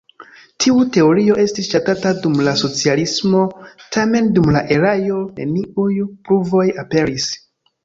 Tiu 0.63 0.77
teorio 0.93 1.35
estis 1.43 1.69
ŝatata 1.73 2.13
dum 2.23 2.39
la 2.47 2.55
socialismo, 2.63 3.43
tamen 3.99 4.33
dum 4.39 4.51
la 4.57 4.65
erao 4.79 5.21
neniuj 5.39 5.93
pruvoj 6.27 6.67
aperis. 6.87 7.33